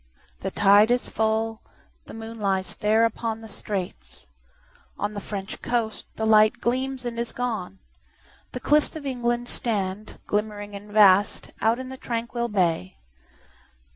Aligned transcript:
The 0.39 0.49
tide 0.49 0.89
is 0.89 1.09
full, 1.09 1.61
the 2.05 2.15
moon 2.15 2.39
lies 2.39 2.73
fairUpon 2.73 3.41
the 3.43 3.47
straits;—on 3.47 5.13
the 5.13 5.19
French 5.19 5.61
coast 5.61 6.07
the 6.15 6.25
lightGleams 6.25 7.05
and 7.05 7.19
is 7.19 7.31
gone; 7.31 7.77
the 8.51 8.59
cliffs 8.59 8.95
of 8.95 9.05
England 9.05 9.47
stand, 9.47 10.17
Glimmering 10.25 10.73
and 10.75 10.91
vast, 10.91 11.51
out 11.61 11.77
in 11.77 11.89
the 11.89 11.97
tranquil 11.97 12.47
bay. 12.47 12.97